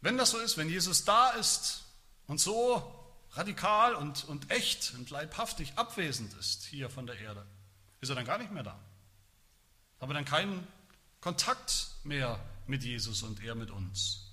[0.02, 1.86] Wenn das so ist, wenn Jesus da ist
[2.28, 2.84] und so
[3.32, 7.46] radikal und, und echt und leibhaftig abwesend ist hier von der Erde,
[8.02, 8.78] ist er dann gar nicht mehr da.
[10.02, 10.68] Haben wir dann keinen
[11.26, 14.28] Kontakt mehr mit Jesus und er mit uns.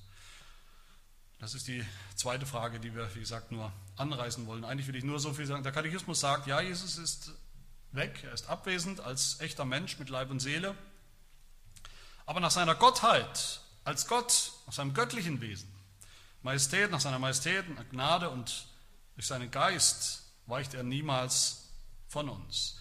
[1.38, 1.82] Das ist die
[2.16, 4.62] zweite Frage, die wir, wie gesagt, nur anreißen wollen.
[4.66, 5.62] Eigentlich will ich nur so viel sagen.
[5.62, 7.30] Der Katechismus sagt, ja, Jesus ist
[7.92, 10.74] weg, er ist abwesend als echter Mensch mit Leib und Seele.
[12.26, 15.72] Aber nach seiner Gottheit, als Gott, nach seinem göttlichen Wesen,
[16.42, 18.66] Majestät, nach seiner Majestät, Gnade und
[19.14, 21.70] durch seinen Geist weicht er niemals
[22.06, 22.78] von uns.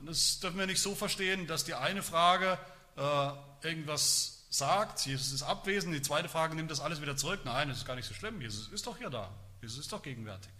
[0.00, 2.58] Und das dürfen wir nicht so verstehen, dass die eine Frage
[2.96, 3.30] äh,
[3.66, 7.40] irgendwas sagt, Jesus ist abwesend, die zweite Frage nimmt das alles wieder zurück.
[7.44, 10.02] Nein, das ist gar nicht so schlimm, Jesus ist doch hier da, Jesus ist doch
[10.02, 10.50] gegenwärtig.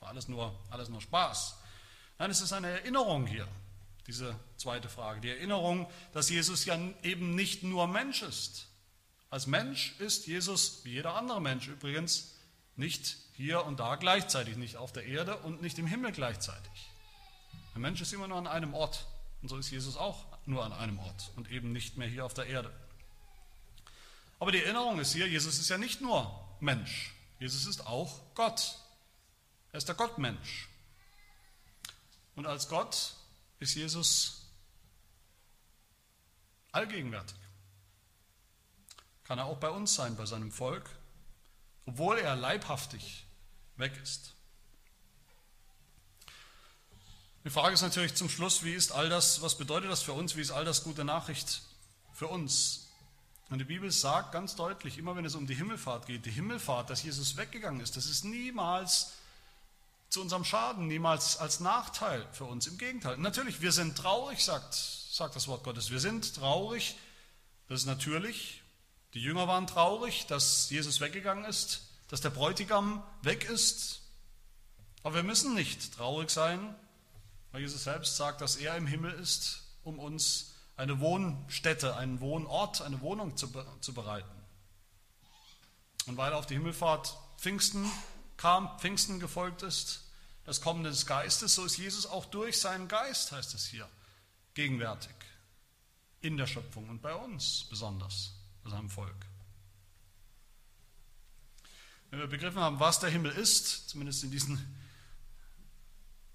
[0.00, 1.56] War alles nur, alles nur Spaß.
[2.18, 3.48] Nein, es ist eine Erinnerung hier,
[4.06, 5.20] diese zweite Frage.
[5.20, 8.68] Die Erinnerung, dass Jesus ja eben nicht nur Mensch ist.
[9.30, 12.34] Als Mensch ist Jesus, wie jeder andere Mensch übrigens,
[12.76, 16.90] nicht hier und da gleichzeitig, nicht auf der Erde und nicht im Himmel gleichzeitig.
[17.74, 19.06] Der Mensch ist immer nur an einem Ort
[19.42, 22.34] und so ist Jesus auch nur an einem Ort und eben nicht mehr hier auf
[22.34, 22.72] der Erde.
[24.38, 28.78] Aber die Erinnerung ist hier, Jesus ist ja nicht nur Mensch, Jesus ist auch Gott.
[29.72, 30.68] Er ist der Gottmensch.
[32.36, 33.14] Und als Gott
[33.58, 34.46] ist Jesus
[36.72, 37.36] allgegenwärtig.
[39.24, 40.90] Kann er auch bei uns sein, bei seinem Volk,
[41.86, 43.26] obwohl er leibhaftig
[43.76, 44.33] weg ist.
[47.44, 50.34] Die Frage ist natürlich zum Schluss, wie ist all das, was bedeutet das für uns,
[50.34, 51.60] wie ist all das gute Nachricht
[52.14, 52.88] für uns?
[53.50, 56.88] Und die Bibel sagt ganz deutlich, immer wenn es um die Himmelfahrt geht, die Himmelfahrt,
[56.88, 59.12] dass Jesus weggegangen ist, das ist niemals
[60.08, 62.66] zu unserem Schaden, niemals als Nachteil für uns.
[62.66, 63.18] Im Gegenteil.
[63.18, 65.90] Natürlich, wir sind traurig, sagt, sagt das Wort Gottes.
[65.90, 66.96] Wir sind traurig,
[67.68, 68.62] das ist natürlich.
[69.12, 74.00] Die Jünger waren traurig, dass Jesus weggegangen ist, dass der Bräutigam weg ist.
[75.02, 76.74] Aber wir müssen nicht traurig sein,
[77.54, 82.82] weil Jesus selbst sagt, dass er im Himmel ist, um uns eine Wohnstätte, einen Wohnort,
[82.82, 83.46] eine Wohnung zu,
[83.80, 84.28] zu bereiten.
[86.06, 87.88] Und weil auf die Himmelfahrt Pfingsten
[88.36, 90.02] kam, Pfingsten gefolgt ist,
[90.44, 93.88] das Kommen des Geistes, so ist Jesus auch durch seinen Geist, heißt es hier,
[94.54, 95.14] gegenwärtig
[96.22, 98.32] in der Schöpfung und bei uns besonders,
[98.64, 99.26] bei seinem Volk.
[102.10, 104.83] Wenn wir begriffen haben, was der Himmel ist, zumindest in diesen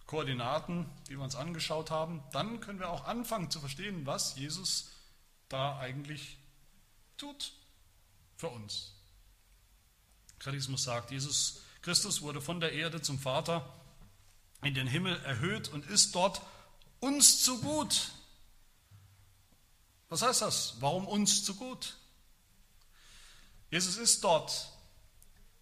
[0.09, 4.89] Koordinaten, die wir uns angeschaut haben, dann können wir auch anfangen zu verstehen, was Jesus
[5.49, 6.39] da eigentlich
[7.15, 7.53] tut
[8.35, 8.95] für uns.
[10.39, 13.71] Charismus sagt, Jesus Christus wurde von der Erde zum Vater
[14.63, 16.41] in den Himmel erhöht und ist dort
[16.99, 18.09] uns zu gut.
[20.07, 20.77] Was heißt das?
[20.79, 21.97] Warum uns zu gut?
[23.69, 24.69] Jesus ist dort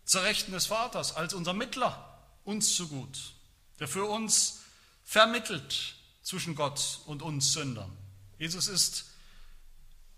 [0.06, 3.34] zur Rechten des Vaters als unser Mittler uns zu gut,
[3.80, 4.62] der für uns
[5.04, 7.96] vermittelt zwischen Gott und uns Sündern.
[8.38, 9.06] Jesus ist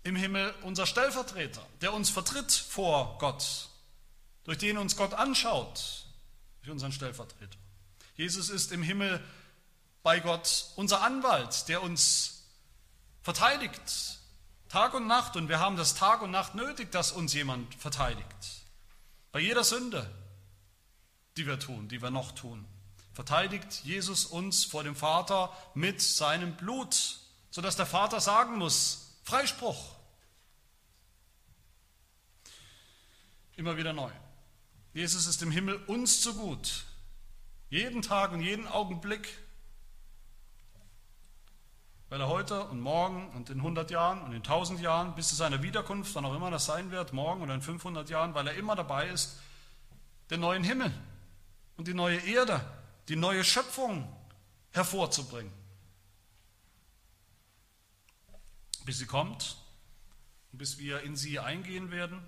[0.02, 3.68] im Himmel unser Stellvertreter, der uns vertritt vor Gott,
[4.44, 6.04] durch den uns Gott anschaut,
[6.60, 7.58] durch unseren Stellvertreter.
[8.16, 9.22] Jesus ist im Himmel
[10.02, 12.44] bei Gott unser Anwalt, der uns
[13.22, 14.18] verteidigt
[14.70, 18.62] Tag und Nacht und wir haben das Tag und Nacht nötig, dass uns jemand verteidigt.
[19.32, 20.08] Bei jeder Sünde,
[21.36, 22.64] die wir tun, die wir noch tun,
[23.20, 27.18] verteidigt Jesus uns vor dem Vater mit seinem Blut,
[27.50, 29.94] sodass der Vater sagen muss, Freispruch.
[33.56, 34.10] Immer wieder neu.
[34.94, 36.84] Jesus ist im Himmel uns zu gut.
[37.68, 39.28] Jeden Tag und jeden Augenblick
[42.08, 45.36] weil er heute und morgen und in 100 Jahren und in 1000 Jahren, bis zu
[45.36, 48.54] seiner Wiederkunft, wann auch immer das sein wird, morgen oder in 500 Jahren, weil er
[48.54, 49.38] immer dabei ist,
[50.30, 50.92] den neuen Himmel
[51.76, 52.64] und die neue Erde,
[53.10, 54.10] die neue Schöpfung
[54.70, 55.52] hervorzubringen.
[58.86, 59.56] Bis sie kommt
[60.52, 62.20] bis wir in sie eingehen werden,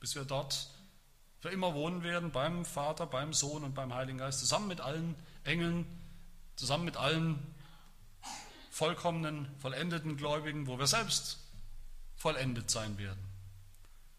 [0.00, 0.70] bis wir dort
[1.40, 5.14] für immer wohnen werden, beim Vater, beim Sohn und beim Heiligen Geist, zusammen mit allen
[5.44, 5.86] Engeln,
[6.56, 7.38] zusammen mit allen
[8.70, 11.38] vollkommenen, vollendeten Gläubigen, wo wir selbst
[12.16, 13.22] vollendet sein werden.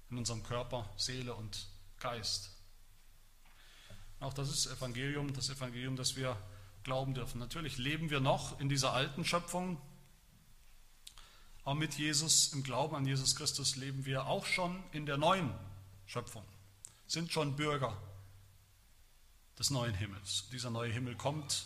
[0.09, 1.67] In unserem Körper, Seele und
[1.99, 2.51] Geist.
[4.19, 6.37] Auch das ist Evangelium, das Evangelium, das wir
[6.83, 7.39] glauben dürfen.
[7.39, 9.79] Natürlich leben wir noch in dieser alten Schöpfung,
[11.63, 15.53] aber mit Jesus, im Glauben an Jesus Christus, leben wir auch schon in der neuen
[16.05, 16.43] Schöpfung,
[17.07, 17.95] sind schon Bürger
[19.57, 20.45] des neuen Himmels.
[20.51, 21.65] Dieser neue Himmel kommt.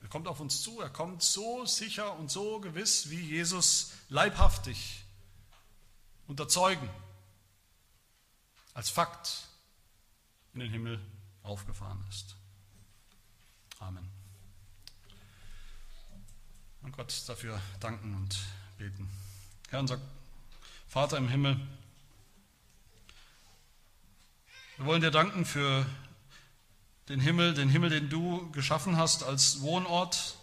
[0.00, 5.04] Er kommt auf uns zu, er kommt so sicher und so gewiss, wie Jesus leibhaftig
[6.28, 6.88] unter Zeugen
[8.74, 9.45] als Fakt
[10.56, 10.98] in den Himmel
[11.42, 12.34] aufgefahren ist.
[13.78, 14.08] Amen.
[16.80, 18.38] Und Gott dafür danken und
[18.78, 19.06] beten.
[19.68, 20.00] Herr, unser
[20.88, 21.60] Vater im Himmel,
[24.78, 25.84] wir wollen dir danken für
[27.10, 30.38] den Himmel, den Himmel, den du geschaffen hast als Wohnort,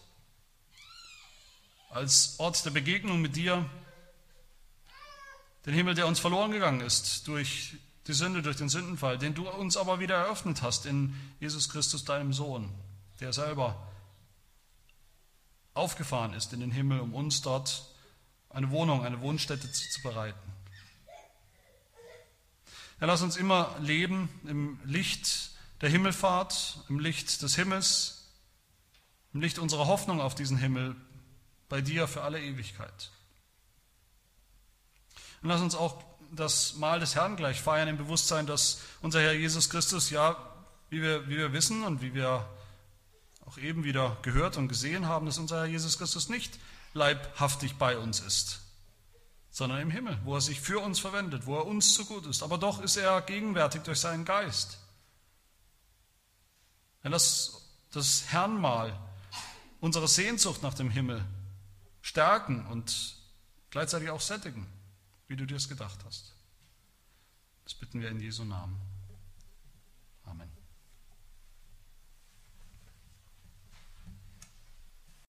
[1.89, 3.67] als Ort der Begegnung mit dir,
[5.65, 7.77] den Himmel, der uns verloren gegangen ist durch
[8.07, 12.03] die Sünde, durch den Sündenfall, den du uns aber wieder eröffnet hast in Jesus Christus,
[12.03, 12.69] deinem Sohn,
[13.19, 13.87] der selber
[15.73, 17.89] aufgefahren ist in den Himmel, um uns dort
[18.49, 20.53] eine Wohnung, eine Wohnstätte zu bereiten.
[22.99, 25.51] Herr, lass uns immer leben im Licht
[25.81, 28.29] der Himmelfahrt, im Licht des Himmels,
[29.33, 30.95] im Licht unserer Hoffnung auf diesen Himmel,
[31.69, 33.11] bei dir für alle Ewigkeit.
[35.41, 36.03] Und lass uns auch
[36.35, 40.35] das Mahl des Herrn gleich feiern im Bewusstsein, dass unser Herr Jesus Christus, ja,
[40.89, 42.47] wie wir, wie wir wissen und wie wir
[43.45, 46.59] auch eben wieder gehört und gesehen haben, dass unser Herr Jesus Christus nicht
[46.93, 48.61] leibhaftig bei uns ist,
[49.51, 52.43] sondern im Himmel, wo er sich für uns verwendet, wo er uns zu gut ist.
[52.43, 54.79] Aber doch ist er gegenwärtig durch seinen Geist.
[57.03, 57.61] Denn das,
[57.91, 58.97] das Herrnmal,
[59.81, 61.23] unsere Sehnsucht nach dem Himmel
[62.01, 63.15] stärken und
[63.69, 64.67] gleichzeitig auch sättigen,
[65.33, 66.31] wie du dir es gedacht hast.
[67.63, 68.79] Das bitten wir in Jesu Namen.